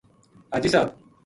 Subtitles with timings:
[0.51, 0.95] حاجی صاحب